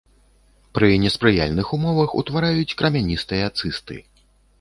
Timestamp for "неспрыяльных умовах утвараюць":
1.01-2.75